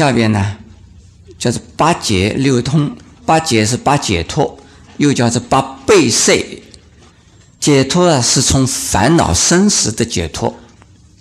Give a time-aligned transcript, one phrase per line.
[0.00, 0.56] 下边呢，
[1.38, 2.96] 叫做八解六通。
[3.26, 4.58] 八解是八解脱，
[4.96, 6.42] 又叫做八背塞。
[7.60, 10.54] 解脱啊，是从烦恼生死的解脱；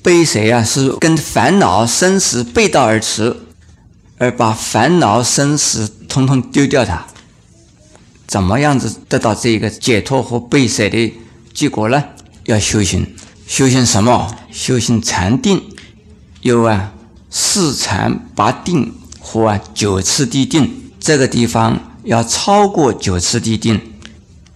[0.02, 3.36] 背塞啊，是跟烦恼生死背道而驰，
[4.18, 7.06] 而把烦恼生死统统丢掉它。
[8.26, 11.14] 怎么样子得到这个解脱和背塞的
[11.54, 12.02] 结果呢？
[12.46, 13.14] 要修行，
[13.46, 14.34] 修行什么？
[14.50, 15.62] 修行禅定。
[16.40, 16.94] 有啊，
[17.30, 20.92] 四禅八定和啊九次地定。
[21.00, 21.80] 这个地方。
[22.06, 23.80] 要超过九次地定，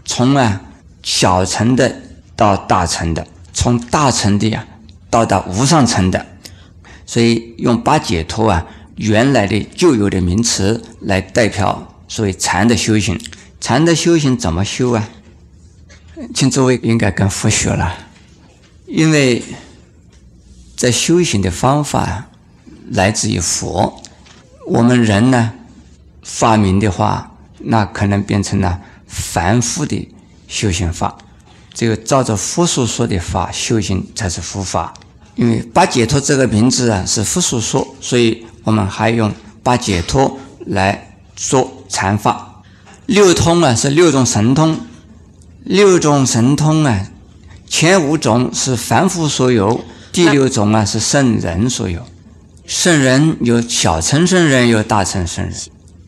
[0.05, 0.61] 从啊
[1.03, 2.01] 小乘的
[2.37, 4.65] 到大乘的，从大乘的呀
[5.09, 6.25] 到达无上乘的，
[7.05, 13.19] 所以用八解脱啊原来的旧有的名词来代表所谓禅的修行。
[13.59, 15.09] 禅的修行怎么修啊？
[16.33, 17.93] 请诸位应该跟佛学了，
[18.87, 19.43] 因为
[20.75, 22.29] 在修行的方法
[22.93, 24.01] 来自于佛，
[24.65, 25.51] 我们人呢
[26.23, 27.29] 发明的话。
[27.65, 28.77] 那可能变成了
[29.07, 30.09] 凡夫的
[30.49, 31.17] 修行法，
[31.73, 34.93] 只有照着佛所说的法修行才是佛法。
[35.35, 39.31] 因为八解脱这个名字啊是佛所说，所以我们还用
[39.63, 42.61] 八解脱来说禅法。
[43.05, 44.77] 六通啊是六种神通，
[45.63, 47.07] 六种神通啊，
[47.65, 52.05] 前五种是凡夫所有，第六种啊是圣人所有。
[52.65, 55.53] 圣人有小乘圣人，有大乘圣人，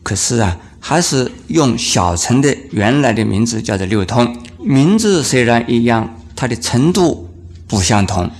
[0.02, 0.58] 可是啊。
[0.78, 7.28] 还是用小乘的原来的名字叫做六通，名字虽然一样，它的程度
[7.66, 8.30] 不相同。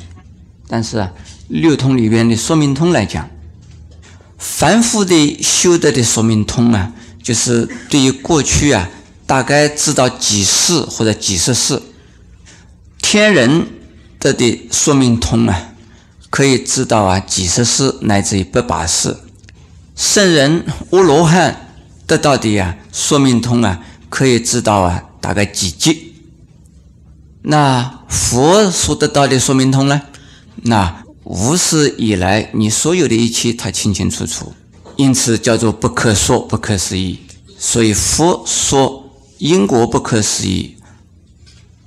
[0.69, 1.13] 但是啊，
[1.49, 3.29] 六通里边的说明通来讲，
[4.39, 8.89] 凡夫的修得的说明通啊，就是对于过去啊，
[9.27, 11.79] 大概知道几世或者几十世；
[13.03, 13.67] 天人
[14.21, 15.73] 得的说明通啊，
[16.31, 19.17] 可以知道啊几十世乃至于百把世；
[19.95, 21.63] 圣人阿罗汉。
[22.07, 26.15] 得到的呀，说明通啊，可以知道啊，大概几级。
[27.43, 30.03] 那佛所得到的说明通呢？
[30.63, 34.55] 那无始以来你所有的一切，他清清楚楚，
[34.95, 37.19] 因此叫做不可说、不可思议。
[37.59, 40.77] 所以佛说因果不可思议，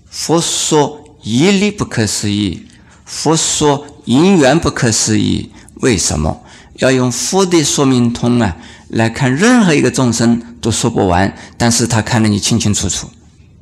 [0.09, 2.65] 佛说义理不可思议，
[3.09, 5.51] 佛说因缘不可思议。
[5.81, 6.41] 为什么
[6.75, 8.55] 要用佛的说明通啊？
[8.89, 13.09] 来看任何一个众生都说不完，但是他看得你清清楚楚。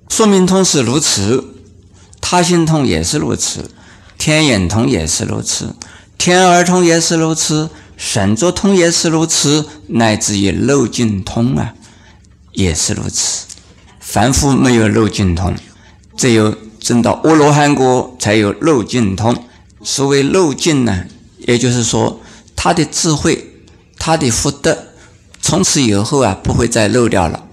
[0.09, 1.53] 说明通是如此，
[2.19, 3.69] 他心通也是如此，
[4.17, 5.75] 天眼通也是如此，
[6.17, 11.73] 天耳通也是如此，神足通也是如此，乃至于漏尽通啊，
[12.53, 13.45] 也是如此。
[13.99, 15.53] 凡夫没有漏尽通，
[16.15, 16.55] 只有
[16.87, 19.35] 证到阿罗汉果才有漏尽通。
[19.83, 21.03] 所谓漏尽呢，
[21.39, 22.21] 也就是说
[22.55, 23.45] 他的智慧，
[23.99, 24.85] 他的福德。
[25.41, 27.43] 从此以后啊，不会再漏掉了。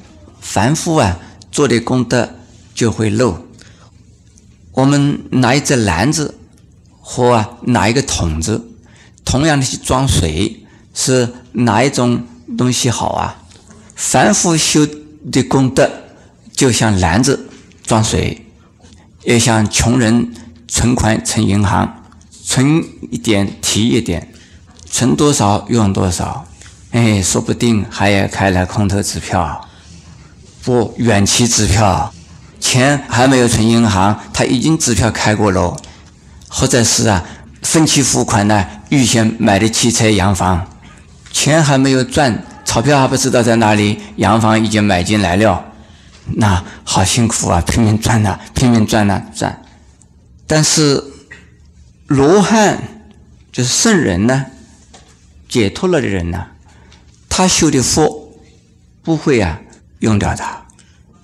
[0.41, 1.19] 凡夫啊，
[1.51, 2.31] 做的功德
[2.77, 3.45] 就会漏。
[4.71, 6.39] 我们拿一只篮子
[7.01, 8.65] 或啊拿一个桶子，
[9.25, 12.23] 同样的去装水，是哪一种
[12.57, 13.43] 东西好啊？
[13.97, 14.87] 凡夫修
[15.33, 15.91] 的功德，
[16.55, 17.49] 就像篮子
[17.85, 18.44] 装水，
[19.25, 20.33] 也像穷人
[20.69, 22.03] 存款存银行，
[22.45, 24.29] 存一点提一点，
[24.91, 26.47] 存多少用多少。
[26.93, 29.67] 哎，说不定还要开了空头支票，
[30.63, 32.13] 不远期支票，
[32.61, 35.77] 钱还没有存银行，他已经支票开过了，
[36.49, 37.25] 或者是啊
[37.63, 40.67] 分期付款呢，预先买的汽车洋房，
[41.33, 45.65] 钱还没有赚，钞票还不知道在哪里，洋房已经买进来了，
[46.37, 49.63] 那好辛苦啊，拼命赚呐，拼命赚呐赚，
[50.47, 51.03] 但是
[52.07, 52.83] 罗汉
[53.53, 54.47] 就是圣人呢，
[55.49, 56.47] 解脱了的人呢。
[57.29, 58.39] 他修的福
[59.03, 59.61] 不会啊
[59.99, 60.63] 用掉它，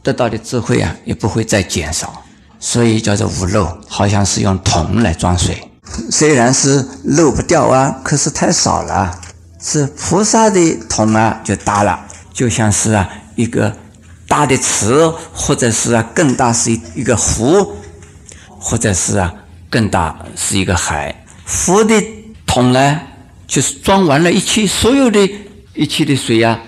[0.03, 2.25] 得到的智慧啊也不会再减少，
[2.59, 5.71] 所以叫做无漏，好像是用桶来装水，
[6.11, 9.21] 虽然是漏不掉啊，可是太少了。
[9.63, 13.77] 是菩萨的桶啊就大了，就像是啊一个
[14.31, 17.75] 大的池，或者是啊更大是一一个湖，
[18.47, 19.35] 或者是啊
[19.69, 21.25] 更大是一个海。
[21.45, 22.01] 佛的
[22.47, 23.01] 桶呢，
[23.49, 25.29] 就是装完了一切所有的。
[25.73, 26.61] 一切的水呀，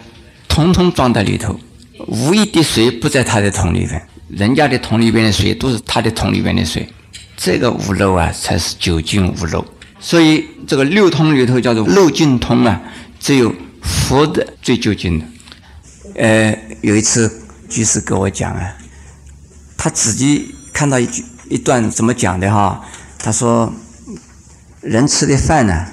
[0.48, 1.58] 统统装在里头，
[2.06, 4.00] 无一滴水不在他的桶里边。
[4.28, 6.88] 人家的桶里边的水都是他的桶里边的水，
[7.36, 9.62] 这个无漏啊，才是究竟无漏。
[10.00, 12.80] 所以这个六通里头叫做漏尽通啊，
[13.20, 15.26] 只有佛的最究竟的。
[16.14, 17.41] 呃，有一次
[17.72, 18.76] 居士跟我讲啊，
[19.78, 22.84] 他自己看到一句一段怎么讲的哈？
[23.18, 23.72] 他说，
[24.82, 25.86] 人吃的饭呢，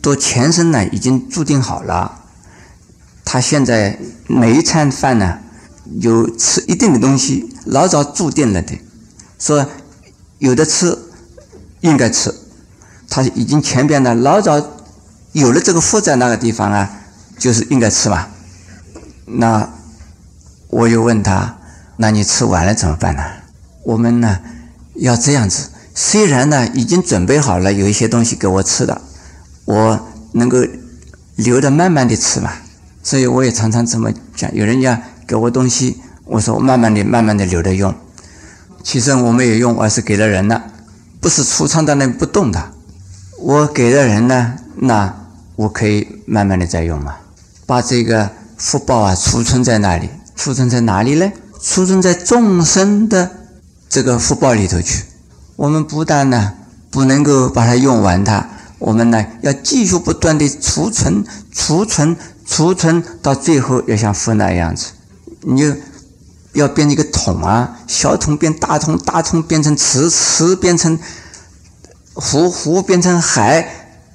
[0.00, 2.20] 都前生呢已经注定好了。
[3.24, 3.96] 他现在
[4.26, 5.38] 每一餐饭呢，
[6.00, 8.76] 有吃一定的东西，老早注定了的，
[9.38, 9.64] 说
[10.38, 10.98] 有的吃，
[11.80, 12.34] 应该吃，
[13.08, 14.60] 他已经前边呢老早
[15.30, 16.90] 有了这个福在那个地方啊，
[17.38, 18.26] 就是应该吃嘛。
[19.24, 19.68] 那
[20.72, 21.58] 我又问他，
[21.98, 23.22] 那你吃完了怎么办呢？
[23.84, 24.38] 我们呢
[24.94, 29.02] 要这样子，虽然呢已经准备好了有一些东西给我吃的，
[29.66, 30.56] 我能够
[31.36, 32.50] 留着慢慢的吃嘛。
[33.02, 37.94] 所以我也常常这么讲，有人家给我东西，我说慢慢的、慢慢的留着用。
[38.82, 40.62] 其实我没有用，而是给了人了，
[41.20, 42.72] 不是储藏在那不动的。
[43.38, 45.14] 我给了人呢，那
[45.56, 47.16] 我可以慢慢的再用嘛。
[47.66, 50.08] 把这个福报啊储存在那里？
[50.36, 51.32] 储存在哪里呢？
[51.60, 53.30] 储存在众生的
[53.88, 55.04] 这个福报里头去。
[55.56, 56.54] 我们不但呢
[56.90, 58.48] 不能够把它用完它，
[58.78, 62.16] 我们呢要继续不断的储存、储存。
[62.44, 64.88] 储存到最后要像福那样子，
[65.42, 65.74] 你就
[66.52, 70.98] 要变一个桶啊，小桶变大桶，大桶变成池，池变成
[72.12, 73.66] 湖，湖变成海，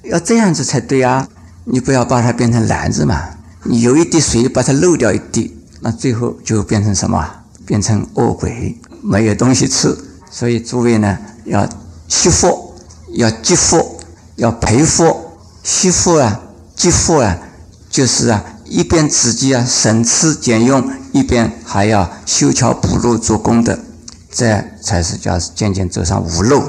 [0.04, 1.26] 要这样子才对啊！
[1.64, 3.30] 你不要把它变成篮子嘛，
[3.64, 7.24] 你有一滴水把它漏掉一滴，那最后就变成什么？
[7.66, 9.96] 变成恶鬼，没有东西吃。
[10.30, 11.68] 所以诸位呢，要
[12.06, 12.74] 惜福，
[13.14, 14.00] 要积福，
[14.36, 15.14] 要培福，
[15.62, 16.40] 惜福啊，
[16.74, 17.38] 积福啊。
[17.90, 23.78] 就是啊，一边自己啊省吃俭用，一边还要修桥补路做功德，
[24.30, 26.62] 这才是叫渐渐走上无路。